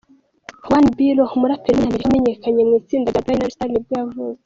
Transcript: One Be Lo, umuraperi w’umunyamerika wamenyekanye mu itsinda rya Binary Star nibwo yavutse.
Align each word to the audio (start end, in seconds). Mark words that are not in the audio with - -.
One 0.75 0.87
Be 0.95 1.07
Lo, 1.17 1.23
umuraperi 1.35 1.75
w’umunyamerika 1.77 2.11
wamenyekanye 2.13 2.61
mu 2.69 2.73
itsinda 2.81 3.09
rya 3.11 3.23
Binary 3.25 3.53
Star 3.55 3.69
nibwo 3.71 3.93
yavutse. 3.99 4.37